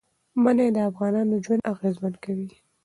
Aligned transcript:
منی 0.43 0.67
د 0.75 0.77
افغانانو 0.89 1.35
ژوند 1.45 1.65
اغېزمن 1.73 2.13
کوي. 2.23 2.49